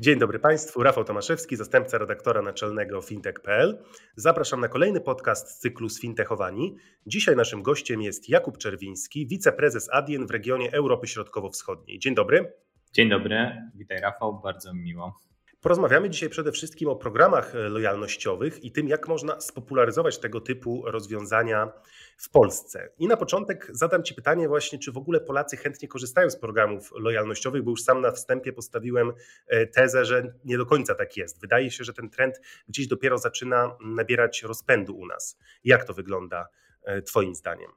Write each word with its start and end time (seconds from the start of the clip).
Dzień 0.00 0.18
dobry 0.18 0.38
Państwu, 0.38 0.82
Rafał 0.82 1.04
Tomaszewski, 1.04 1.56
zastępca 1.56 1.98
redaktora 1.98 2.42
naczelnego 2.42 3.02
fintech.pl. 3.02 3.82
Zapraszam 4.16 4.60
na 4.60 4.68
kolejny 4.68 5.00
podcast 5.00 5.48
z 5.48 5.58
cyklu 5.58 5.88
Sfintechowani. 5.88 6.76
Dzisiaj 7.06 7.36
naszym 7.36 7.62
gościem 7.62 8.02
jest 8.02 8.28
Jakub 8.28 8.58
Czerwiński, 8.58 9.26
wiceprezes 9.26 9.88
Adien 9.92 10.26
w 10.26 10.30
regionie 10.30 10.72
Europy 10.72 11.06
Środkowo-Wschodniej. 11.06 11.98
Dzień 11.98 12.14
dobry. 12.14 12.52
Dzień 12.92 13.08
dobry, 13.08 13.56
witaj 13.74 14.00
Rafał, 14.00 14.40
bardzo 14.40 14.74
mi 14.74 14.80
miło. 14.80 15.29
Porozmawiamy 15.60 16.10
dzisiaj 16.10 16.28
przede 16.28 16.52
wszystkim 16.52 16.88
o 16.88 16.96
programach 16.96 17.54
e, 17.54 17.58
lojalnościowych 17.58 18.64
i 18.64 18.72
tym, 18.72 18.88
jak 18.88 19.08
można 19.08 19.40
spopularyzować 19.40 20.18
tego 20.18 20.40
typu 20.40 20.82
rozwiązania 20.86 21.72
w 22.16 22.30
Polsce. 22.30 22.92
I 22.98 23.06
na 23.06 23.16
początek 23.16 23.68
zadam 23.72 24.02
Ci 24.02 24.14
pytanie 24.14 24.48
właśnie, 24.48 24.78
czy 24.78 24.92
w 24.92 24.96
ogóle 24.96 25.20
Polacy 25.20 25.56
chętnie 25.56 25.88
korzystają 25.88 26.30
z 26.30 26.36
programów 26.36 26.92
lojalnościowych, 26.92 27.62
bo 27.62 27.70
już 27.70 27.82
sam 27.82 28.00
na 28.00 28.12
wstępie 28.12 28.52
postawiłem 28.52 29.12
e, 29.46 29.66
tezę, 29.66 30.04
że 30.04 30.34
nie 30.44 30.58
do 30.58 30.66
końca 30.66 30.94
tak 30.94 31.16
jest. 31.16 31.40
Wydaje 31.40 31.70
się, 31.70 31.84
że 31.84 31.92
ten 31.92 32.10
trend 32.10 32.40
gdzieś 32.68 32.86
dopiero 32.86 33.18
zaczyna 33.18 33.76
nabierać 33.84 34.42
rozpędu 34.42 34.96
u 34.96 35.06
nas. 35.06 35.38
Jak 35.64 35.84
to 35.84 35.94
wygląda 35.94 36.48
e, 36.82 37.02
Twoim 37.02 37.34
zdaniem? 37.34 37.70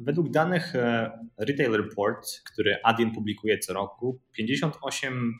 Według 0.00 0.30
danych 0.30 0.74
e, 0.74 1.10
Retail 1.38 1.72
Report, 1.72 2.26
który 2.52 2.76
Adyen 2.84 3.10
publikuje 3.10 3.58
co 3.58 3.72
roku, 3.72 4.20
58% 4.40 5.30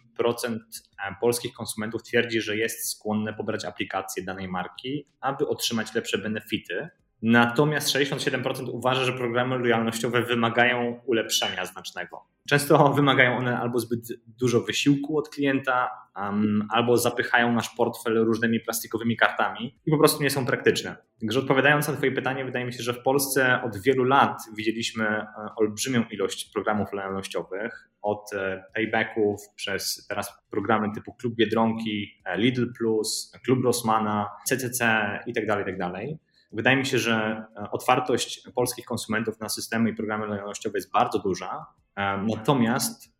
polskich 1.20 1.52
konsumentów 1.52 2.02
twierdzi, 2.02 2.40
że 2.40 2.56
jest 2.56 2.90
skłonne 2.90 3.34
pobrać 3.34 3.64
aplikację 3.64 4.24
danej 4.24 4.48
marki, 4.48 5.06
aby 5.20 5.48
otrzymać 5.48 5.94
lepsze 5.94 6.18
benefity. 6.18 6.88
Natomiast 7.22 7.88
67% 7.88 8.68
uważa, 8.70 9.04
że 9.04 9.12
programy 9.12 9.58
lojalnościowe 9.58 10.22
wymagają 10.22 11.00
ulepszenia 11.06 11.66
znacznego. 11.66 12.33
Często 12.48 12.92
wymagają 12.92 13.36
one 13.36 13.58
albo 13.58 13.78
zbyt 13.78 14.08
dużo 14.26 14.60
wysiłku 14.60 15.18
od 15.18 15.28
klienta, 15.28 15.90
um, 16.16 16.68
albo 16.70 16.98
zapychają 16.98 17.52
nasz 17.52 17.70
portfel 17.70 18.24
różnymi 18.24 18.60
plastikowymi 18.60 19.16
kartami 19.16 19.80
i 19.86 19.90
po 19.90 19.98
prostu 19.98 20.22
nie 20.22 20.30
są 20.30 20.46
praktyczne. 20.46 20.96
Także 21.20 21.38
odpowiadając 21.38 21.88
na 21.88 21.96
Twoje 21.96 22.12
pytanie, 22.12 22.44
wydaje 22.44 22.64
mi 22.64 22.72
się, 22.72 22.82
że 22.82 22.92
w 22.92 23.02
Polsce 23.02 23.62
od 23.62 23.76
wielu 23.76 24.04
lat 24.04 24.42
widzieliśmy 24.56 25.04
e, 25.06 25.26
olbrzymią 25.56 26.04
ilość 26.10 26.50
programów 26.52 26.92
lojalnościowych, 26.92 27.90
od 28.02 28.32
e, 28.32 28.64
paybacków 28.74 29.40
przez 29.56 30.06
teraz 30.08 30.32
programy 30.50 30.88
typu 30.94 31.14
Klub 31.14 31.34
Biedronki, 31.34 32.20
e, 32.24 32.38
Lidl 32.38 32.66
Plus, 32.78 33.32
Klub 33.44 33.64
Rossmana, 33.64 34.30
CCC 34.46 34.84
itd., 35.26 35.46
tak 35.46 35.66
itd. 35.66 36.16
Wydaje 36.52 36.76
mi 36.76 36.86
się, 36.86 36.98
że 36.98 37.44
otwartość 37.70 38.48
polskich 38.54 38.84
konsumentów 38.84 39.40
na 39.40 39.48
systemy 39.48 39.90
i 39.90 39.94
programy 39.94 40.26
lojalnościowe 40.26 40.78
jest 40.78 40.92
bardzo 40.92 41.18
duża. 41.18 41.66
Natomiast 42.36 43.14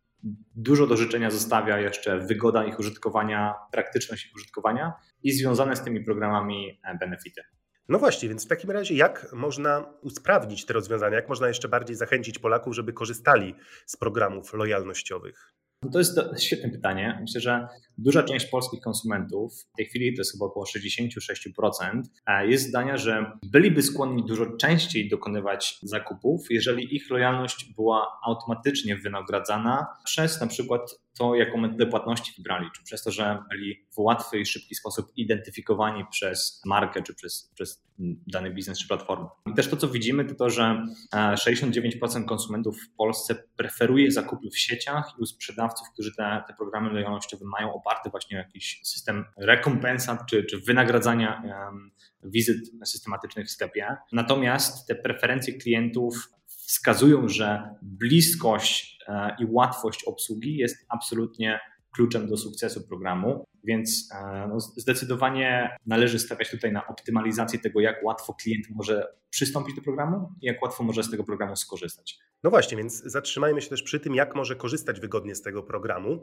dużo 0.55 0.87
do 0.87 0.97
życzenia 0.97 1.31
zostawia 1.31 1.79
jeszcze 1.79 2.19
wygoda 2.19 2.65
ich 2.65 2.79
użytkowania, 2.79 3.55
praktyczność 3.71 4.25
ich 4.25 4.35
użytkowania 4.35 4.93
i 5.23 5.31
związane 5.31 5.75
z 5.75 5.81
tymi 5.81 6.03
programami 6.03 6.79
e, 6.83 6.97
benefity. 6.97 7.41
No 7.89 7.99
właśnie, 7.99 8.29
więc 8.29 8.45
w 8.45 8.47
takim 8.47 8.71
razie 8.71 8.95
jak 8.95 9.33
można 9.33 9.85
usprawnić 10.01 10.65
te 10.65 10.73
rozwiązania, 10.73 11.15
jak 11.15 11.29
można 11.29 11.47
jeszcze 11.47 11.69
bardziej 11.69 11.95
zachęcić 11.95 12.39
Polaków, 12.39 12.75
żeby 12.75 12.93
korzystali 12.93 13.55
z 13.85 13.97
programów 13.97 14.53
lojalnościowych? 14.53 15.53
No 15.83 15.91
to 15.91 15.99
jest 15.99 16.19
świetne 16.39 16.69
pytanie. 16.69 17.17
Myślę, 17.21 17.41
że 17.41 17.67
duża 17.97 18.23
część 18.23 18.45
polskich 18.45 18.81
konsumentów, 18.81 19.53
w 19.73 19.77
tej 19.77 19.85
chwili 19.85 20.15
to 20.15 20.21
jest 20.21 20.31
chyba 20.31 20.45
około 20.45 20.65
66%, 20.65 22.01
e, 22.27 22.47
jest 22.47 22.67
zdania, 22.67 22.97
że 22.97 23.31
byliby 23.43 23.83
skłonni 23.83 24.25
dużo 24.25 24.45
częściej 24.57 25.09
dokonywać 25.09 25.79
zakupów, 25.83 26.41
jeżeli 26.49 26.95
ich 26.95 27.09
lojalność 27.09 27.73
była 27.75 28.19
automatycznie 28.25 28.95
wynagradzana 28.97 29.87
przez 30.05 30.41
na 30.41 30.47
przykład 30.47 31.04
to, 31.17 31.35
jaką 31.35 31.57
metodę 31.57 31.85
płatności 31.85 32.33
wybrali, 32.37 32.69
czy 32.75 32.83
przez 32.83 33.03
to, 33.03 33.11
że 33.11 33.37
byli 33.49 33.85
w 33.95 33.99
łatwy 33.99 34.39
i 34.39 34.45
szybki 34.45 34.75
sposób 34.75 35.11
identyfikowani 35.15 36.05
przez 36.11 36.61
markę, 36.65 37.03
czy 37.03 37.15
przez, 37.15 37.51
przez 37.55 37.85
dany 38.27 38.51
biznes, 38.51 38.79
czy 38.79 38.87
platformę. 38.87 39.27
I 39.51 39.53
też 39.53 39.69
to, 39.69 39.77
co 39.77 39.87
widzimy, 39.87 40.25
to 40.25 40.35
to, 40.35 40.49
że 40.49 40.85
69% 41.13 42.21
e, 42.21 42.25
konsumentów 42.25 42.77
w 42.81 42.95
Polsce 42.95 43.35
preferuje 43.55 44.11
zakupy 44.11 44.49
w 44.49 44.57
sieciach 44.57 45.13
i 45.19 45.21
u 45.21 45.25
sprzedawców, 45.25 45.87
którzy 45.93 46.15
te, 46.15 46.43
te 46.47 46.53
programy 46.53 46.89
lojalnościowe 46.89 47.45
mają 47.45 47.73
oparte 47.73 48.09
właśnie 48.09 48.37
o 48.37 48.41
jakiś 48.41 48.81
system 48.83 49.25
rekompensat, 49.37 50.19
czy, 50.29 50.43
czy 50.43 50.59
wynagradzania 50.59 51.43
um, 51.45 51.91
wizyt 52.23 52.57
systematycznych 52.85 53.47
w 53.47 53.51
sklepie. 53.51 53.95
Natomiast 54.11 54.87
te 54.87 54.95
preferencje 54.95 55.53
klientów 55.53 56.29
wskazują, 56.67 57.29
że 57.29 57.75
bliskość 57.81 58.99
e, 59.07 59.35
i 59.39 59.45
łatwość 59.49 60.03
obsługi 60.03 60.57
jest 60.57 60.85
absolutnie 60.89 61.59
kluczem 61.95 62.27
do 62.27 62.37
sukcesu 62.37 62.87
programu, 62.87 63.45
więc 63.63 64.09
e, 64.13 64.47
no, 64.47 64.59
zdecydowanie 64.59 65.77
należy 65.85 66.19
stawiać 66.19 66.51
tutaj 66.51 66.71
na 66.71 66.87
optymalizację 66.87 67.59
tego, 67.59 67.79
jak 67.79 68.03
łatwo 68.03 68.33
klient 68.33 68.65
może 68.69 69.07
przystąpić 69.29 69.75
do 69.75 69.81
programu 69.81 70.29
i 70.41 70.45
jak 70.45 70.61
łatwo 70.61 70.83
może 70.83 71.03
z 71.03 71.11
tego 71.11 71.23
programu 71.23 71.55
skorzystać. 71.55 72.19
No 72.43 72.49
właśnie, 72.49 72.77
więc 72.77 73.03
zatrzymajmy 73.03 73.61
się 73.61 73.69
też 73.69 73.83
przy 73.83 73.99
tym, 73.99 74.15
jak 74.15 74.35
może 74.35 74.55
korzystać 74.55 74.99
wygodnie 74.99 75.35
z 75.35 75.41
tego 75.41 75.63
programu. 75.63 76.21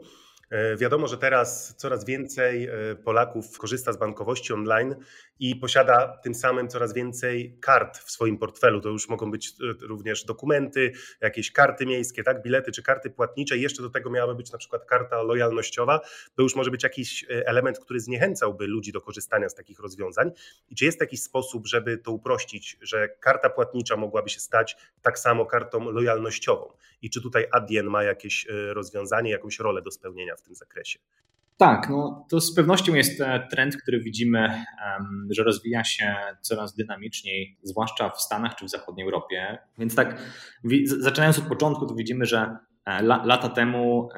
E, 0.49 0.77
wiadomo, 0.77 1.07
że 1.07 1.17
teraz 1.17 1.75
coraz 1.77 2.05
więcej 2.05 2.67
e, 2.67 2.95
Polaków 2.95 3.57
korzysta 3.57 3.93
z 3.93 3.97
bankowości 3.97 4.53
online 4.53 4.95
i 5.39 5.55
posiada 5.55 6.19
tym 6.23 6.35
samym 6.35 6.67
coraz 6.67 6.93
więcej 6.93 7.57
kart 7.61 7.97
w 7.97 8.11
swoim 8.11 8.37
portfelu. 8.37 8.81
To 8.81 8.89
już 8.89 9.09
mogą 9.09 9.31
być 9.31 9.47
e, 9.49 9.51
również 9.87 10.25
dokumenty, 10.25 10.91
jakieś 11.21 11.51
karty 11.51 11.85
miejskie, 11.85 12.23
tak, 12.23 12.43
bilety 12.43 12.71
czy 12.71 12.83
karty 12.83 13.09
płatnicze. 13.09 13.57
Jeszcze 13.57 13.81
do 13.81 13.89
tego 13.89 14.09
miałaby 14.09 14.35
być 14.35 14.51
na 14.51 14.57
przykład 14.57 14.85
karta 14.85 15.21
lojalnościowa. 15.21 15.99
To 16.35 16.43
już 16.43 16.55
może 16.55 16.71
być 16.71 16.83
jakiś 16.83 17.25
element, 17.29 17.79
który 17.79 17.99
zniechęcałby 17.99 18.67
ludzi 18.67 18.91
do 18.91 19.01
korzystania 19.01 19.49
z 19.49 19.55
takich 19.55 19.79
rozwiązań. 19.79 20.31
I 20.69 20.75
czy 20.75 20.85
jest 20.85 21.01
jakiś 21.01 21.21
sposób, 21.21 21.67
żeby 21.67 21.97
to 21.97 22.11
uprościć, 22.11 22.77
że 22.81 23.09
karta 23.09 23.49
płatnicza 23.49 23.97
mogłaby 23.97 24.29
się 24.29 24.39
stać 24.39 24.77
tak 25.01 25.19
samo 25.19 25.45
kartą 25.45 25.91
lojalnościową? 25.91 26.73
I 27.01 27.09
czy 27.09 27.21
tutaj 27.21 27.45
Adyen 27.51 27.85
ma 27.85 28.03
jakieś 28.03 28.47
rozwiązanie, 28.73 29.31
jakąś 29.31 29.59
rolę 29.59 29.81
do 29.81 29.91
spełnienia 29.91 30.32
w 30.35 30.41
tym 30.41 30.55
zakresie. 30.55 30.99
Tak, 31.57 31.89
no 31.89 32.25
to 32.29 32.41
z 32.41 32.55
pewnością 32.55 32.93
jest 32.93 33.23
trend, 33.51 33.77
który 33.77 33.99
widzimy, 33.99 34.65
że 35.29 35.43
rozwija 35.43 35.83
się 35.83 36.15
coraz 36.41 36.75
dynamiczniej, 36.75 37.57
zwłaszcza 37.63 38.09
w 38.09 38.21
Stanach 38.21 38.55
czy 38.55 38.65
w 38.65 38.69
zachodniej 38.69 39.05
Europie. 39.05 39.57
Więc 39.77 39.95
tak, 39.95 40.21
zaczynając 40.85 41.39
od 41.39 41.45
początku, 41.45 41.85
to 41.85 41.95
widzimy, 41.95 42.25
że 42.25 42.57
e, 42.85 43.01
lata 43.03 43.49
temu 43.49 44.09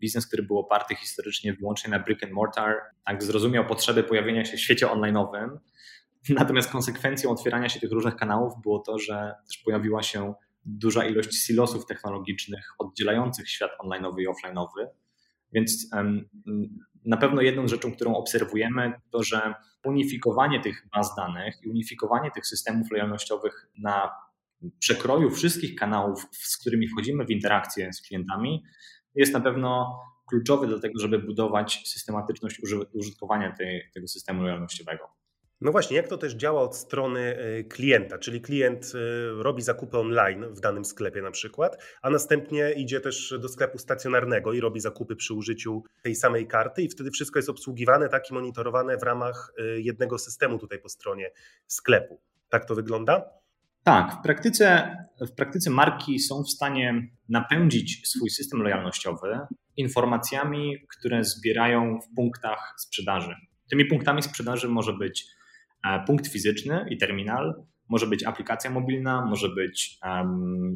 biznes, 0.00 0.26
który 0.26 0.42
był 0.42 0.58
oparty 0.58 0.94
historycznie 0.94 1.52
wyłącznie 1.54 1.90
na 1.90 1.98
brick 1.98 2.24
and 2.24 2.32
mortar, 2.32 2.76
tak 3.06 3.22
zrozumiał 3.22 3.66
potrzeby 3.66 4.02
pojawienia 4.02 4.44
się 4.44 4.56
w 4.56 4.60
świecie 4.60 4.86
online'owym. 4.86 5.48
Natomiast 6.28 6.70
konsekwencją 6.70 7.30
otwierania 7.30 7.68
się 7.68 7.80
tych 7.80 7.92
różnych 7.92 8.16
kanałów 8.16 8.52
było 8.62 8.78
to, 8.78 8.98
że 8.98 9.34
też 9.48 9.58
pojawiła 9.58 10.02
się 10.02 10.34
duża 10.64 11.04
ilość 11.04 11.34
silosów 11.46 11.86
technologicznych 11.86 12.68
oddzielających 12.78 13.48
świat 13.48 13.70
online'owy 13.84 14.20
i 14.20 14.28
offline'owy 14.28 14.86
więc 15.52 15.90
na 17.04 17.16
pewno 17.16 17.42
jedną 17.42 17.68
rzeczą, 17.68 17.92
którą 17.92 18.14
obserwujemy, 18.14 18.92
to 19.10 19.22
że 19.22 19.54
unifikowanie 19.84 20.60
tych 20.60 20.88
baz 20.94 21.14
danych 21.16 21.54
i 21.62 21.68
unifikowanie 21.68 22.30
tych 22.30 22.46
systemów 22.46 22.90
lojalnościowych 22.90 23.70
na 23.78 24.10
przekroju 24.78 25.30
wszystkich 25.30 25.74
kanałów, 25.74 26.26
z 26.32 26.58
którymi 26.58 26.88
wchodzimy 26.88 27.24
w 27.24 27.30
interakcję 27.30 27.92
z 27.92 28.02
klientami, 28.02 28.64
jest 29.14 29.32
na 29.32 29.40
pewno 29.40 30.00
kluczowy 30.28 30.66
do 30.66 30.80
tego, 30.80 31.00
żeby 31.00 31.18
budować 31.18 31.82
systematyczność 31.88 32.60
użytkowania 32.92 33.52
tej, 33.52 33.90
tego 33.94 34.08
systemu 34.08 34.42
lojalnościowego. 34.42 35.21
No 35.64 35.72
właśnie, 35.72 35.96
jak 35.96 36.08
to 36.08 36.18
też 36.18 36.34
działa 36.34 36.62
od 36.62 36.76
strony 36.76 37.20
e, 37.20 37.64
klienta, 37.64 38.18
czyli 38.18 38.40
klient 38.40 38.92
e, 38.94 39.42
robi 39.42 39.62
zakupy 39.62 39.98
online 39.98 40.44
w 40.50 40.60
danym 40.60 40.84
sklepie 40.84 41.22
na 41.22 41.30
przykład, 41.30 41.84
a 42.02 42.10
następnie 42.10 42.72
idzie 42.72 43.00
też 43.00 43.34
do 43.40 43.48
sklepu 43.48 43.78
stacjonarnego 43.78 44.52
i 44.52 44.60
robi 44.60 44.80
zakupy 44.80 45.16
przy 45.16 45.34
użyciu 45.34 45.82
tej 46.02 46.14
samej 46.14 46.46
karty 46.46 46.82
i 46.82 46.88
wtedy 46.88 47.10
wszystko 47.10 47.38
jest 47.38 47.48
obsługiwane, 47.48 48.08
tak 48.08 48.30
i 48.30 48.34
monitorowane 48.34 48.98
w 48.98 49.02
ramach 49.02 49.52
e, 49.58 49.80
jednego 49.80 50.18
systemu 50.18 50.58
tutaj 50.58 50.78
po 50.78 50.88
stronie 50.88 51.30
sklepu. 51.66 52.20
Tak 52.48 52.64
to 52.64 52.74
wygląda? 52.74 53.24
Tak, 53.84 54.16
w 54.20 54.22
praktyce, 54.22 54.96
w 55.20 55.32
praktyce 55.32 55.70
marki 55.70 56.18
są 56.18 56.42
w 56.42 56.50
stanie 56.50 57.08
napędzić 57.28 58.08
swój 58.08 58.30
system 58.30 58.62
lojalnościowy 58.62 59.38
informacjami, 59.76 60.86
które 60.96 61.24
zbierają 61.24 61.98
w 62.00 62.14
punktach 62.16 62.74
sprzedaży. 62.78 63.34
Tymi 63.70 63.84
punktami 63.84 64.22
sprzedaży 64.22 64.68
może 64.68 64.92
być 64.92 65.26
punkt 66.06 66.26
fizyczny 66.26 66.86
i 66.90 66.98
terminal, 66.98 67.64
może 67.88 68.06
być 68.06 68.24
aplikacja 68.24 68.70
mobilna, 68.70 69.26
może 69.26 69.48
być 69.48 69.98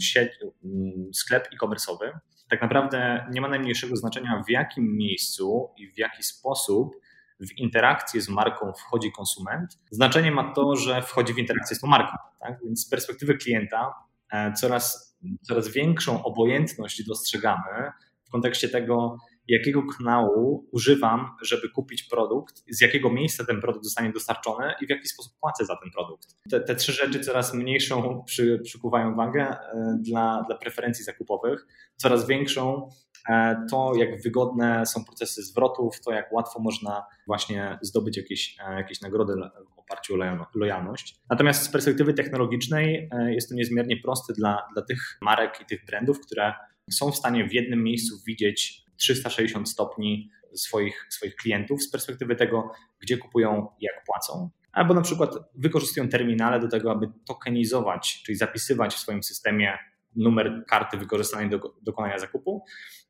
sieć, 0.00 0.30
um, 0.62 1.08
sklep 1.14 1.48
e-commerce'owy. 1.52 2.18
Tak 2.50 2.62
naprawdę 2.62 3.26
nie 3.32 3.40
ma 3.40 3.48
najmniejszego 3.48 3.96
znaczenia, 3.96 4.42
w 4.46 4.50
jakim 4.50 4.96
miejscu 4.96 5.70
i 5.76 5.92
w 5.92 5.98
jaki 5.98 6.22
sposób 6.22 6.96
w 7.40 7.58
interakcję 7.58 8.20
z 8.20 8.28
marką 8.28 8.72
wchodzi 8.72 9.12
konsument. 9.12 9.78
Znaczenie 9.90 10.30
ma 10.30 10.52
to, 10.52 10.76
że 10.76 11.02
wchodzi 11.02 11.34
w 11.34 11.38
interakcję 11.38 11.76
z 11.76 11.80
tą 11.80 11.86
marką. 11.86 12.16
Tak? 12.40 12.58
Więc 12.64 12.86
z 12.86 12.90
perspektywy 12.90 13.34
klienta 13.34 13.94
e, 14.32 14.52
coraz, 14.52 15.16
coraz 15.42 15.68
większą 15.68 16.24
obojętność 16.24 17.06
dostrzegamy 17.06 17.90
w 18.24 18.30
kontekście 18.30 18.68
tego, 18.68 19.16
jakiego 19.48 19.82
kanału 19.98 20.68
używam, 20.72 21.30
żeby 21.42 21.68
kupić 21.68 22.02
produkt, 22.02 22.64
z 22.70 22.80
jakiego 22.80 23.10
miejsca 23.10 23.44
ten 23.44 23.60
produkt 23.60 23.84
zostanie 23.84 24.12
dostarczony 24.12 24.74
i 24.80 24.86
w 24.86 24.90
jaki 24.90 25.08
sposób 25.08 25.32
płacę 25.40 25.64
za 25.64 25.76
ten 25.76 25.90
produkt. 25.90 26.28
Te, 26.50 26.60
te 26.60 26.74
trzy 26.74 26.92
rzeczy 26.92 27.20
coraz 27.20 27.54
mniejszą 27.54 28.22
przy, 28.26 28.60
przykuwają 28.64 29.14
wagę 29.14 29.48
e, 29.48 29.98
dla, 30.00 30.44
dla 30.46 30.56
preferencji 30.56 31.04
zakupowych, 31.04 31.66
coraz 31.96 32.26
większą 32.26 32.88
e, 33.28 33.66
to, 33.70 33.92
jak 33.96 34.22
wygodne 34.22 34.86
są 34.86 35.04
procesy 35.04 35.42
zwrotów, 35.42 36.00
to 36.00 36.12
jak 36.12 36.32
łatwo 36.32 36.60
można 36.60 37.06
właśnie 37.26 37.78
zdobyć 37.82 38.16
jakieś, 38.16 38.56
e, 38.68 38.74
jakieś 38.74 39.00
nagrody 39.00 39.32
w 39.76 39.78
oparciu 39.78 40.14
o 40.14 40.46
lojalność. 40.54 41.16
Natomiast 41.30 41.62
z 41.62 41.68
perspektywy 41.68 42.14
technologicznej 42.14 43.08
jest 43.28 43.48
to 43.48 43.54
niezmiernie 43.54 43.96
prosty 43.96 44.32
dla, 44.32 44.62
dla 44.74 44.82
tych 44.82 45.18
marek 45.22 45.60
i 45.62 45.64
tych 45.64 45.84
brandów, 45.84 46.20
które 46.20 46.52
są 46.90 47.12
w 47.12 47.16
stanie 47.16 47.48
w 47.48 47.52
jednym 47.52 47.82
miejscu 47.82 48.16
widzieć 48.26 48.85
360 48.96 49.68
stopni 49.68 50.30
swoich, 50.54 51.06
swoich 51.10 51.36
klientów 51.36 51.82
z 51.82 51.90
perspektywy 51.90 52.36
tego, 52.36 52.70
gdzie 53.00 53.18
kupują 53.18 53.68
jak 53.80 54.04
płacą. 54.04 54.50
Albo 54.72 54.94
na 54.94 55.00
przykład 55.00 55.30
wykorzystują 55.54 56.08
terminale 56.08 56.60
do 56.60 56.68
tego, 56.68 56.92
aby 56.92 57.08
tokenizować, 57.26 58.22
czyli 58.26 58.38
zapisywać 58.38 58.94
w 58.94 58.98
swoim 58.98 59.22
systemie 59.22 59.78
numer 60.16 60.64
karty 60.68 60.96
wykorzystanej 60.96 61.50
do 61.50 61.58
dokonania 61.82 62.18
zakupu, 62.18 62.64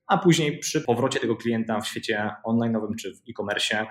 a 0.06 0.18
później 0.18 0.58
przy 0.58 0.80
powrocie 0.80 1.20
tego 1.20 1.36
klienta 1.36 1.80
w 1.80 1.86
świecie 1.86 2.30
online'owym 2.46 2.94
czy 3.00 3.14
w 3.14 3.20
e-commerce 3.30 3.86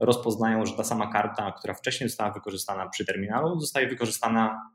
rozpoznają, 0.00 0.66
że 0.66 0.76
ta 0.76 0.84
sama 0.84 1.12
karta, 1.12 1.52
która 1.58 1.74
wcześniej 1.74 2.08
została 2.08 2.30
wykorzystana 2.30 2.88
przy 2.88 3.04
terminalu, 3.04 3.60
zostaje 3.60 3.88
wykorzystana 3.88 4.70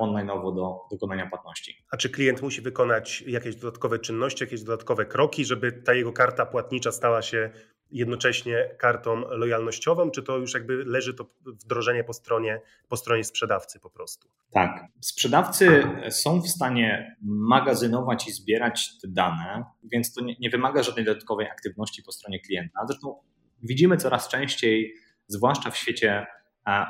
online'owo 0.00 0.54
do 0.54 0.78
dokonania 0.90 1.26
płatności. 1.26 1.76
A 1.90 1.96
czy 1.96 2.10
klient 2.10 2.42
musi 2.42 2.60
wykonać 2.60 3.22
jakieś 3.26 3.56
dodatkowe 3.56 3.98
czynności, 3.98 4.44
jakieś 4.44 4.62
dodatkowe 4.62 5.06
kroki, 5.06 5.44
żeby 5.44 5.72
ta 5.72 5.94
jego 5.94 6.12
karta 6.12 6.46
płatnicza 6.46 6.92
stała 6.92 7.22
się 7.22 7.50
jednocześnie 7.90 8.74
kartą 8.78 9.20
lojalnościową, 9.30 10.10
czy 10.10 10.22
to 10.22 10.36
już 10.36 10.54
jakby 10.54 10.84
leży 10.84 11.14
to 11.14 11.26
wdrożenie 11.46 12.04
po 12.04 12.12
stronie, 12.12 12.60
po 12.88 12.96
stronie 12.96 13.24
sprzedawcy 13.24 13.80
po 13.80 13.90
prostu? 13.90 14.28
Tak. 14.50 14.84
Sprzedawcy 15.00 15.82
są 16.10 16.40
w 16.40 16.48
stanie 16.48 17.16
magazynować 17.22 18.28
i 18.28 18.32
zbierać 18.32 18.88
te 19.02 19.08
dane, 19.08 19.64
więc 19.92 20.14
to 20.14 20.24
nie, 20.24 20.34
nie 20.40 20.50
wymaga 20.50 20.82
żadnej 20.82 21.04
dodatkowej 21.04 21.46
aktywności 21.46 22.02
po 22.02 22.12
stronie 22.12 22.40
klienta. 22.40 22.80
Zresztą 22.88 23.20
widzimy 23.62 23.96
coraz 23.96 24.28
częściej, 24.28 24.94
zwłaszcza 25.26 25.70
w 25.70 25.76
świecie 25.76 26.26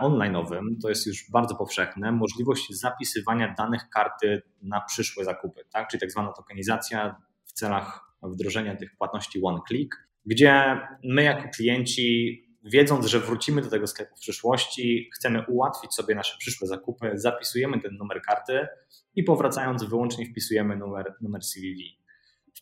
online'owym, 0.02 0.62
to 0.82 0.88
jest 0.88 1.06
już 1.06 1.30
bardzo 1.30 1.54
powszechne, 1.54 2.12
możliwość 2.12 2.66
zapisywania 2.70 3.54
danych 3.58 3.88
karty 3.90 4.42
na 4.62 4.80
przyszłe 4.80 5.24
zakupy, 5.24 5.64
tak? 5.72 5.88
czyli 5.88 6.00
tak 6.00 6.10
zwana 6.10 6.32
tokenizacja 6.32 7.16
w 7.44 7.52
celach 7.52 8.00
wdrożenia 8.22 8.76
tych 8.76 8.96
płatności 8.96 9.40
one 9.42 9.58
click, 9.68 9.96
gdzie 10.26 10.80
my 11.04 11.22
jako 11.22 11.48
klienci 11.56 12.38
wiedząc, 12.64 13.06
że 13.06 13.20
wrócimy 13.20 13.62
do 13.62 13.70
tego 13.70 13.86
sklepu 13.86 14.16
w 14.16 14.20
przyszłości, 14.20 15.10
chcemy 15.14 15.46
ułatwić 15.46 15.94
sobie 15.94 16.14
nasze 16.14 16.36
przyszłe 16.38 16.68
zakupy, 16.68 17.10
zapisujemy 17.14 17.80
ten 17.80 17.96
numer 17.96 18.22
karty 18.22 18.66
i 19.14 19.22
powracając 19.22 19.84
wyłącznie 19.84 20.26
wpisujemy 20.26 20.76
numer, 20.76 21.14
numer 21.20 21.42
CVV. 21.42 21.97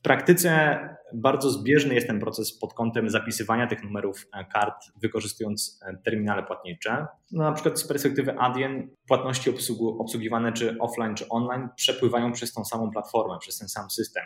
Praktyce 0.07 0.79
bardzo 1.15 1.51
zbieżny 1.51 1.95
jest 1.95 2.07
ten 2.07 2.21
proces 2.21 2.59
pod 2.59 2.75
kątem 2.75 3.11
zapisywania 3.11 3.67
tych 3.67 3.85
numerów 3.85 4.27
e, 4.33 4.45
kart, 4.45 4.85
wykorzystując 5.03 5.81
e, 5.87 5.97
terminale 6.05 6.43
płatnicze. 6.43 7.07
No, 7.33 7.45
na 7.45 7.53
przykład 7.53 7.81
z 7.81 7.89
perspektywy 7.89 8.39
Adyen 8.39 8.91
płatności 9.09 9.51
obsługiwane 9.99 10.53
czy 10.53 10.79
offline, 10.79 11.15
czy 11.15 11.29
online 11.29 11.69
przepływają 11.77 12.33
przez 12.33 12.53
tą 12.53 12.65
samą 12.65 12.91
platformę, 12.91 13.39
przez 13.41 13.59
ten 13.59 13.69
sam 13.69 13.91
system. 13.91 14.25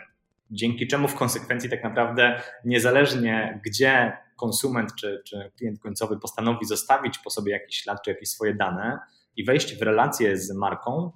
Dzięki 0.51 0.87
czemu 0.87 1.07
w 1.07 1.15
konsekwencji 1.15 1.69
tak 1.69 1.83
naprawdę 1.83 2.41
niezależnie 2.65 3.61
gdzie 3.65 4.17
konsument 4.37 4.89
czy, 4.99 5.21
czy 5.25 5.51
klient 5.57 5.79
końcowy 5.79 6.19
postanowi 6.19 6.65
zostawić 6.65 7.17
po 7.17 7.29
sobie 7.29 7.51
jakiś 7.51 7.75
ślad 7.75 8.01
czy 8.05 8.11
jakieś 8.11 8.29
swoje 8.29 8.55
dane 8.55 8.99
i 9.37 9.45
wejść 9.45 9.79
w 9.79 9.81
relację 9.81 10.37
z 10.37 10.55
marką, 10.55 11.11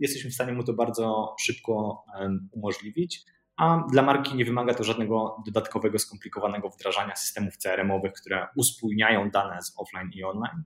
jesteśmy 0.00 0.30
w 0.30 0.34
stanie 0.34 0.52
mu 0.52 0.64
to 0.64 0.72
bardzo 0.72 1.34
szybko 1.40 2.04
umożliwić 2.52 3.24
a 3.58 3.84
dla 3.92 4.02
marki 4.02 4.36
nie 4.36 4.44
wymaga 4.44 4.74
to 4.74 4.84
żadnego 4.84 5.42
dodatkowego, 5.46 5.98
skomplikowanego 5.98 6.68
wdrażania 6.68 7.16
systemów 7.16 7.56
CRM-owych, 7.56 8.12
które 8.12 8.46
uspójniają 8.56 9.30
dane 9.30 9.62
z 9.62 9.74
offline 9.78 10.10
i 10.14 10.24
online, 10.24 10.62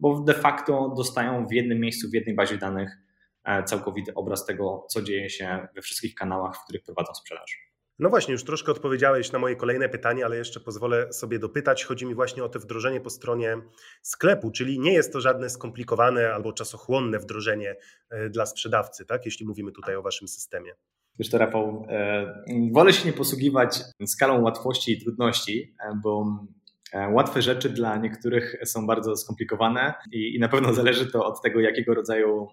bo 0.00 0.20
de 0.20 0.34
facto 0.34 0.94
dostają 0.96 1.46
w 1.46 1.52
jednym 1.52 1.80
miejscu, 1.80 2.10
w 2.10 2.14
jednej 2.14 2.34
bazie 2.34 2.58
danych 2.58 2.98
e, 3.44 3.64
całkowity 3.64 4.14
obraz 4.14 4.46
tego, 4.46 4.86
co 4.90 5.02
dzieje 5.02 5.30
się 5.30 5.68
we 5.74 5.82
wszystkich 5.82 6.14
kanałach, 6.14 6.56
w 6.56 6.64
których 6.64 6.82
prowadzą 6.82 7.14
sprzedaż. 7.14 7.72
No 7.98 8.10
właśnie, 8.10 8.32
już 8.32 8.44
troszkę 8.44 8.72
odpowiedziałeś 8.72 9.32
na 9.32 9.38
moje 9.38 9.56
kolejne 9.56 9.88
pytanie, 9.88 10.24
ale 10.24 10.36
jeszcze 10.36 10.60
pozwolę 10.60 11.12
sobie 11.12 11.38
dopytać. 11.38 11.84
Chodzi 11.84 12.06
mi 12.06 12.14
właśnie 12.14 12.44
o 12.44 12.48
to 12.48 12.58
wdrożenie 12.58 13.00
po 13.00 13.10
stronie 13.10 13.56
sklepu, 14.02 14.50
czyli 14.50 14.80
nie 14.80 14.92
jest 14.92 15.12
to 15.12 15.20
żadne 15.20 15.50
skomplikowane 15.50 16.34
albo 16.34 16.52
czasochłonne 16.52 17.18
wdrożenie 17.18 17.76
e, 18.10 18.30
dla 18.30 18.46
sprzedawcy, 18.46 19.06
tak? 19.06 19.24
jeśli 19.24 19.46
mówimy 19.46 19.72
tutaj 19.72 19.96
o 19.96 20.02
waszym 20.02 20.28
systemie. 20.28 20.72
Wiesz 21.18 21.30
to 21.30 21.38
Rafał, 21.38 21.86
e, 21.88 22.44
wolę 22.72 22.92
się 22.92 23.06
nie 23.06 23.12
posługiwać 23.12 23.80
skalą 24.06 24.42
łatwości 24.42 24.92
i 24.92 25.00
trudności, 25.00 25.74
e, 25.80 26.00
bo 26.02 26.38
e, 26.92 27.08
łatwe 27.08 27.42
rzeczy 27.42 27.68
dla 27.70 27.96
niektórych 27.96 28.56
są 28.64 28.86
bardzo 28.86 29.16
skomplikowane 29.16 29.94
i, 30.12 30.34
i 30.34 30.38
na 30.38 30.48
pewno 30.48 30.72
zależy 30.72 31.06
to 31.12 31.26
od 31.26 31.42
tego, 31.42 31.60
jakiego 31.60 31.94
rodzaju 31.94 32.48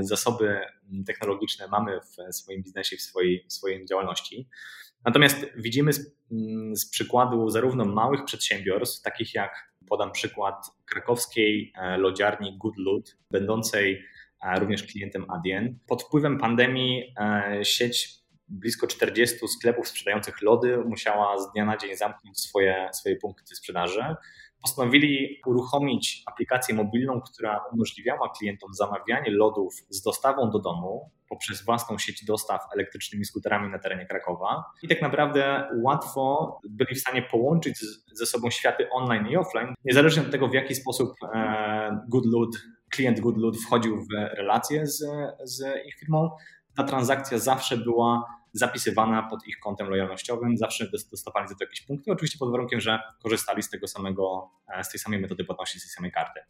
zasoby 0.00 0.60
technologiczne 1.06 1.68
mamy 1.68 2.00
w 2.00 2.34
swoim 2.34 2.62
biznesie, 2.62 2.96
w 2.96 3.00
swojej, 3.00 3.44
w 3.48 3.52
swojej 3.52 3.86
działalności. 3.86 4.48
Natomiast 5.04 5.46
widzimy 5.56 5.92
z, 5.92 6.14
z 6.72 6.90
przykładu 6.90 7.50
zarówno 7.50 7.84
małych 7.84 8.24
przedsiębiorstw, 8.24 9.02
takich 9.02 9.34
jak 9.34 9.72
podam 9.88 10.12
przykład 10.12 10.54
krakowskiej 10.84 11.72
lodziarni 11.98 12.58
Good 12.58 12.78
Loot, 12.78 13.16
będącej 13.30 14.04
również 14.58 14.82
klientem 14.82 15.30
Adyen. 15.30 15.78
Pod 15.86 16.02
wpływem 16.02 16.38
pandemii 16.38 17.14
e, 17.20 17.60
sieć 17.64 18.18
blisko 18.48 18.86
40 18.86 19.48
sklepów 19.48 19.88
sprzedających 19.88 20.42
lody 20.42 20.78
musiała 20.86 21.38
z 21.38 21.52
dnia 21.52 21.64
na 21.64 21.76
dzień 21.76 21.96
zamknąć 21.96 22.40
swoje, 22.40 22.88
swoje 22.92 23.16
punkty 23.16 23.56
sprzedaży. 23.56 24.00
Postanowili 24.62 25.40
uruchomić 25.46 26.22
aplikację 26.26 26.74
mobilną, 26.74 27.20
która 27.20 27.60
umożliwiała 27.72 28.32
klientom 28.38 28.74
zamawianie 28.74 29.30
lodów 29.30 29.74
z 29.88 30.02
dostawą 30.02 30.50
do 30.50 30.58
domu 30.58 31.10
poprzez 31.28 31.64
własną 31.64 31.98
sieć 31.98 32.24
dostaw 32.24 32.60
elektrycznymi 32.74 33.24
skuterami 33.24 33.70
na 33.70 33.78
terenie 33.78 34.06
Krakowa. 34.06 34.64
I 34.82 34.88
tak 34.88 35.02
naprawdę 35.02 35.68
łatwo 35.82 36.58
byli 36.70 36.94
w 36.94 37.00
stanie 37.00 37.22
połączyć 37.22 37.78
ze 38.12 38.26
sobą 38.26 38.50
światy 38.50 38.90
online 38.90 39.26
i 39.26 39.36
offline, 39.36 39.74
niezależnie 39.84 40.22
od 40.22 40.30
tego, 40.30 40.48
w 40.48 40.54
jaki 40.54 40.74
sposób 40.74 41.12
e, 41.34 42.00
Goodloot 42.08 42.50
klient 42.90 43.20
Goodloot 43.20 43.56
wchodził 43.56 44.02
w 44.02 44.08
relację 44.12 44.86
z, 44.86 45.04
z 45.44 45.86
ich 45.86 45.94
firmą, 45.94 46.30
ta 46.76 46.84
transakcja 46.84 47.38
zawsze 47.38 47.76
była 47.76 48.38
zapisywana 48.52 49.22
pod 49.22 49.46
ich 49.46 49.58
kontem 49.58 49.88
lojalnościowym, 49.88 50.56
zawsze 50.56 50.90
dostawali 51.10 51.48
za 51.48 51.54
to 51.54 51.64
jakieś 51.64 51.80
punkty, 51.80 52.12
oczywiście 52.12 52.38
pod 52.38 52.50
warunkiem, 52.50 52.80
że 52.80 53.00
korzystali 53.22 53.62
z 53.62 53.70
tego 53.70 53.88
samego, 53.88 54.50
e, 54.68 54.84
z 54.84 54.88
tej 54.88 55.00
samej 55.00 55.20
metody 55.20 55.44
płatności, 55.44 55.80
z 55.80 55.82
tej 55.82 55.90
samej 55.90 56.12
karty. 56.12 56.40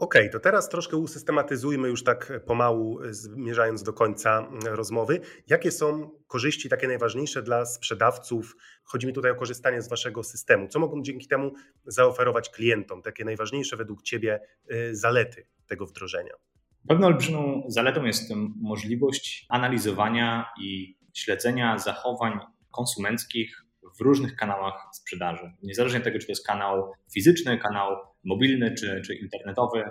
Okej, 0.00 0.22
okay, 0.22 0.28
to 0.28 0.40
teraz 0.40 0.68
troszkę 0.68 0.96
usystematyzujmy 0.96 1.88
już 1.88 2.04
tak 2.04 2.32
pomału, 2.46 2.98
zmierzając 3.10 3.82
do 3.82 3.92
końca 3.92 4.38
mm, 4.38 4.60
rozmowy. 4.64 5.20
Jakie 5.48 5.70
są 5.70 6.10
korzyści 6.26 6.68
takie 6.68 6.88
najważniejsze 6.88 7.42
dla 7.42 7.66
sprzedawców? 7.66 8.56
Chodzi 8.84 9.06
mi 9.06 9.12
tutaj 9.12 9.30
o 9.30 9.34
korzystanie 9.34 9.82
z 9.82 9.88
waszego 9.88 10.22
systemu. 10.22 10.68
Co 10.68 10.78
mogą 10.78 11.02
dzięki 11.02 11.28
temu 11.28 11.52
zaoferować 11.86 12.50
klientom? 12.50 13.02
Takie 13.02 13.24
najważniejsze 13.24 13.76
według 13.76 14.02
ciebie 14.02 14.40
y, 14.72 14.96
zalety 14.96 15.46
tego 15.66 15.86
wdrożenia? 15.86 16.32
Pewną 16.88 17.06
olbrzymią 17.06 17.62
zaletą 17.68 18.04
jest 18.04 18.30
możliwość 18.60 19.46
analizowania 19.48 20.46
i 20.60 20.98
śledzenia 21.14 21.78
zachowań 21.78 22.38
konsumenckich 22.70 23.64
w 23.98 24.00
różnych 24.00 24.36
kanałach 24.36 24.74
sprzedaży. 24.92 25.52
Niezależnie 25.62 25.98
od 25.98 26.04
tego, 26.04 26.18
czy 26.18 26.26
to 26.26 26.32
jest 26.32 26.46
kanał 26.46 26.92
fizyczny, 27.14 27.58
kanał 27.58 27.96
mobilny 28.24 28.74
czy, 28.74 29.02
czy 29.06 29.14
internetowy, 29.14 29.84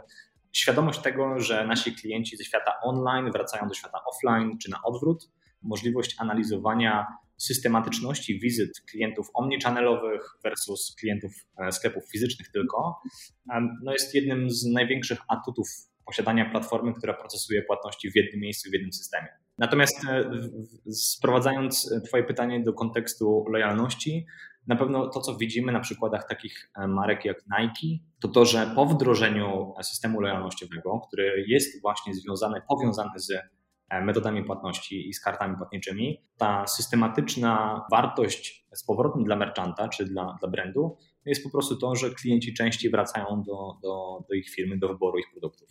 świadomość 0.52 1.00
tego, 1.00 1.40
że 1.40 1.68
nasi 1.68 1.96
klienci 1.96 2.38
ze 2.38 2.44
świata 2.44 2.74
online 2.84 3.32
wracają 3.32 3.68
do 3.68 3.74
świata 3.74 4.00
offline, 4.06 4.58
czy 4.58 4.70
na 4.70 4.82
odwrót, 4.84 5.30
możliwość 5.62 6.16
analizowania 6.20 7.08
systematyczności 7.38 8.40
wizyt 8.40 8.82
klientów 8.92 9.28
omnichannel'owych 9.34 10.20
versus 10.44 10.96
klientów 11.00 11.32
e, 11.58 11.72
sklepów 11.72 12.04
fizycznych 12.12 12.52
tylko, 12.52 13.02
no 13.84 13.94
jest 13.94 14.16
jednym 14.16 14.50
z 14.50 14.66
największych 14.66 15.20
atutów 15.28 15.68
posiadania 16.06 16.50
platformy, 16.50 16.94
która 16.94 17.14
procesuje 17.14 17.64
płatności 17.64 18.12
w 18.12 18.16
jednym 18.16 18.42
miejscu, 18.42 18.70
w 18.70 18.74
jednym 18.74 18.94
systemie. 18.94 19.28
Natomiast 19.58 20.06
e, 20.08 20.32
sprowadzając 20.92 21.94
Twoje 22.08 22.24
pytanie 22.24 22.64
do 22.64 22.74
kontekstu 22.74 23.46
lojalności, 23.50 24.26
na 24.70 24.76
pewno 24.76 25.10
to, 25.10 25.22
co 25.22 25.36
widzimy 25.36 25.72
na 25.72 25.80
przykładach 25.80 26.28
takich 26.28 26.72
e, 26.76 26.88
marek 26.88 27.26
jak 27.26 27.38
Nike, 27.60 28.04
to 28.22 28.28
to, 28.28 28.46
że 28.46 28.72
po 28.76 28.86
wdrożeniu 28.86 29.74
systemu 29.82 30.22
lojalnościowego, 30.22 31.02
który 31.08 31.46
jest 31.48 31.82
właśnie 31.82 32.14
związany, 32.14 32.62
powiązany 32.70 33.20
z 33.20 33.32
e, 33.90 34.02
metodami 34.02 34.44
płatności 34.44 35.10
i 35.10 35.14
z 35.14 35.22
kartami 35.22 35.58
płatniczymi, 35.58 36.24
ta 36.38 36.68
systematyczna 36.68 37.82
wartość 37.92 38.68
z 38.74 38.84
powrotem 38.84 39.24
dla 39.24 39.36
merchanta 39.36 39.88
czy 39.88 40.06
dla, 40.06 40.38
dla 40.40 40.50
brandu 40.50 40.98
jest 41.26 41.44
po 41.44 41.50
prostu 41.50 41.78
to, 41.78 41.96
że 41.96 42.10
klienci 42.10 42.54
częściej 42.54 42.92
wracają 42.92 43.44
do, 43.44 43.78
do, 43.84 44.20
do 44.30 44.36
ich 44.36 44.50
firmy, 44.50 44.78
do 44.78 44.88
wyboru 44.88 45.18
ich 45.18 45.32
produktów. 45.32 45.70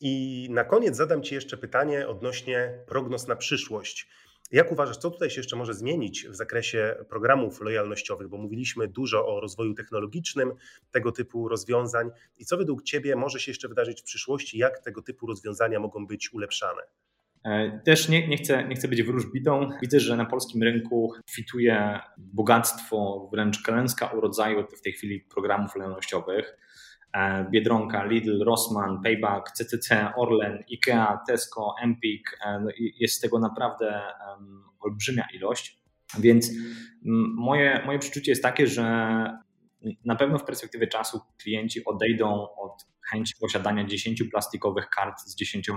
I 0.00 0.46
na 0.50 0.64
koniec 0.64 0.96
zadam 0.96 1.22
Ci 1.22 1.34
jeszcze 1.34 1.56
pytanie 1.56 2.08
odnośnie 2.08 2.84
prognoz 2.86 3.28
na 3.28 3.36
przyszłość. 3.36 4.08
Jak 4.52 4.72
uważasz, 4.72 4.96
co 4.96 5.10
tutaj 5.10 5.30
się 5.30 5.40
jeszcze 5.40 5.56
może 5.56 5.74
zmienić 5.74 6.28
w 6.28 6.34
zakresie 6.34 6.96
programów 7.08 7.60
lojalnościowych? 7.60 8.28
Bo 8.28 8.36
mówiliśmy 8.36 8.88
dużo 8.88 9.26
o 9.26 9.40
rozwoju 9.40 9.74
technologicznym 9.74 10.52
tego 10.90 11.12
typu 11.12 11.48
rozwiązań. 11.48 12.10
I 12.38 12.44
co 12.44 12.56
według 12.56 12.82
Ciebie 12.82 13.16
może 13.16 13.40
się 13.40 13.50
jeszcze 13.50 13.68
wydarzyć 13.68 14.00
w 14.00 14.04
przyszłości? 14.04 14.58
Jak 14.58 14.78
tego 14.78 15.02
typu 15.02 15.26
rozwiązania 15.26 15.80
mogą 15.80 16.06
być 16.06 16.32
ulepszane? 16.32 16.82
E, 17.44 17.80
też 17.84 18.08
nie, 18.08 18.28
nie, 18.28 18.36
chcę, 18.36 18.68
nie 18.68 18.74
chcę 18.74 18.88
być 18.88 19.02
wróżbitą. 19.02 19.68
Widzę, 19.82 20.00
że 20.00 20.16
na 20.16 20.24
polskim 20.24 20.62
rynku 20.62 21.12
fituje 21.30 22.00
bogactwo, 22.18 23.28
wręcz 23.32 23.62
klęska 23.62 24.06
urodzaju 24.06 24.66
w 24.78 24.82
tej 24.82 24.92
chwili 24.92 25.20
programów 25.20 25.76
lojalnościowych. 25.76 26.56
E, 27.14 27.46
Biedronka, 27.50 28.04
Lidl, 28.04 28.44
Rossmann, 28.44 29.02
Payback, 29.02 29.52
CCC, 29.52 30.12
Orlen, 30.16 30.64
IKEA, 30.72 31.18
Tesco, 31.26 31.74
Empik. 31.82 32.38
E, 32.46 32.60
no 32.60 32.70
jest 32.98 33.22
tego 33.22 33.38
naprawdę 33.38 34.02
olbrzymia 34.80 35.24
ilość. 35.34 35.78
Więc 36.18 36.50
moje, 37.34 37.82
moje 37.86 37.98
przeczucie 37.98 38.32
jest 38.32 38.42
takie, 38.42 38.66
że 38.66 38.82
na 40.04 40.16
pewno 40.16 40.38
w 40.38 40.44
perspektywie 40.44 40.86
czasu 40.86 41.20
klienci 41.38 41.84
odejdą 41.84 42.48
od 42.56 42.86
chęci 43.10 43.34
posiadania 43.40 43.84
10 43.84 44.22
plastikowych 44.30 44.88
kart 44.88 45.20
z 45.20 45.36
10 45.36 45.70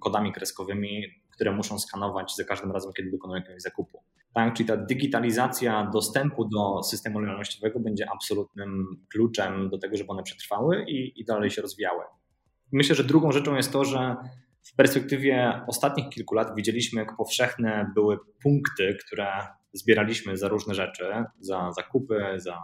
kodami 0.00 0.32
kreskowymi, 0.32 1.02
które 1.38 1.52
muszą 1.52 1.78
skanować 1.78 2.34
za 2.36 2.44
każdym 2.44 2.72
razem, 2.72 2.92
kiedy 2.96 3.10
dokonują 3.10 3.40
jakiegoś 3.40 3.62
zakupu. 3.62 4.02
Tak? 4.34 4.54
Czyli 4.54 4.68
ta 4.68 4.76
digitalizacja 4.76 5.90
dostępu 5.92 6.44
do 6.44 6.82
systemu 6.82 7.20
lojalnościowego 7.20 7.80
będzie 7.80 8.06
absolutnym 8.14 8.86
kluczem 9.12 9.70
do 9.70 9.78
tego, 9.78 9.96
żeby 9.96 10.10
one 10.10 10.22
przetrwały 10.22 10.84
i, 10.88 11.20
i 11.20 11.24
dalej 11.24 11.50
się 11.50 11.62
rozwijały. 11.62 12.04
Myślę, 12.72 12.94
że 12.94 13.04
drugą 13.04 13.32
rzeczą 13.32 13.56
jest 13.56 13.72
to, 13.72 13.84
że 13.84 14.16
w 14.62 14.76
perspektywie 14.76 15.60
ostatnich 15.66 16.08
kilku 16.08 16.34
lat 16.34 16.54
widzieliśmy, 16.56 17.00
jak 17.00 17.16
powszechne 17.16 17.90
były 17.94 18.18
punkty, 18.42 18.96
które 19.06 19.26
zbieraliśmy 19.72 20.36
za 20.36 20.48
różne 20.48 20.74
rzeczy, 20.74 21.04
za 21.40 21.72
zakupy, 21.72 22.24
za, 22.36 22.58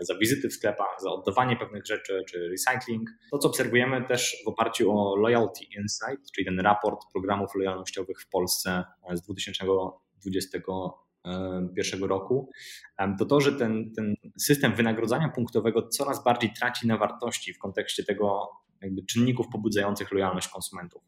za 0.00 0.14
wizyty 0.18 0.48
w 0.48 0.52
sklepach, 0.52 0.96
za 1.02 1.10
oddawanie 1.10 1.56
pewnych 1.56 1.86
rzeczy 1.86 2.24
czy 2.28 2.48
recycling. 2.48 3.10
To, 3.30 3.38
co 3.38 3.48
obserwujemy 3.48 4.04
też 4.04 4.36
w 4.44 4.48
oparciu 4.48 4.98
o 4.98 5.16
Loyalty 5.16 5.64
Insight, 5.64 6.32
czyli 6.34 6.44
ten 6.44 6.60
raport 6.60 7.00
programów 7.12 7.54
lojalnościowych 7.54 8.20
w 8.20 8.28
Polsce 8.28 8.84
z 9.14 9.22
2000 9.22 9.66
2021 10.26 12.04
roku, 12.08 12.50
to 13.18 13.24
to, 13.24 13.40
że 13.40 13.52
ten, 13.52 13.92
ten 13.96 14.14
system 14.38 14.74
wynagrodzenia 14.74 15.28
punktowego 15.28 15.88
coraz 15.88 16.24
bardziej 16.24 16.52
traci 16.52 16.86
na 16.86 16.96
wartości 16.96 17.52
w 17.52 17.58
kontekście 17.58 18.04
tego 18.04 18.50
jakby 18.82 19.02
czynników 19.02 19.46
pobudzających 19.52 20.12
lojalność 20.12 20.48
konsumentów. 20.48 21.02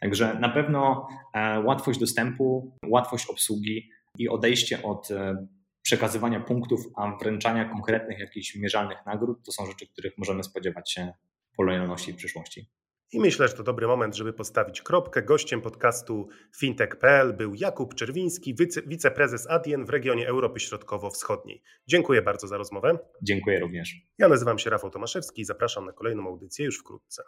Także 0.00 0.38
na 0.40 0.48
pewno 0.48 1.08
e, 1.34 1.60
łatwość 1.60 2.00
dostępu, 2.00 2.76
łatwość 2.86 3.26
obsługi 3.30 3.90
i 4.18 4.28
odejście 4.28 4.82
od 4.82 5.10
e, 5.10 5.46
przekazywania 5.88 6.40
punktów, 6.40 6.80
a 6.96 7.16
wręczania 7.16 7.64
konkretnych 7.64 8.18
jakichś 8.18 8.54
mierzalnych 8.54 8.98
nagród 9.06 9.38
to 9.46 9.52
są 9.52 9.66
rzeczy, 9.66 9.86
których 9.86 10.18
możemy 10.18 10.44
spodziewać 10.44 10.92
się 10.92 11.12
po 11.56 11.62
lojalności 11.62 12.12
w 12.12 12.16
przyszłości. 12.16 12.70
I 13.12 13.20
myślę, 13.20 13.48
że 13.48 13.54
to 13.54 13.62
dobry 13.62 13.86
moment, 13.86 14.16
żeby 14.16 14.32
postawić 14.32 14.82
kropkę. 14.82 15.22
Gościem 15.22 15.60
podcastu 15.60 16.28
fintech.pl 16.56 17.36
był 17.36 17.54
Jakub 17.54 17.94
Czerwiński, 17.94 18.54
wice, 18.54 18.82
wiceprezes 18.86 19.50
Adien 19.50 19.84
w 19.84 19.90
regionie 19.90 20.28
Europy 20.28 20.60
Środkowo-Wschodniej. 20.60 21.62
Dziękuję 21.86 22.22
bardzo 22.22 22.46
za 22.46 22.56
rozmowę. 22.56 22.98
Dziękuję 23.22 23.60
również. 23.60 23.94
Ja 24.18 24.28
nazywam 24.28 24.58
się 24.58 24.70
Rafał 24.70 24.90
Tomaszewski 24.90 25.42
i 25.42 25.44
zapraszam 25.44 25.84
na 25.84 25.92
kolejną 25.92 26.26
audycję 26.26 26.64
już 26.64 26.78
wkrótce. 26.78 27.22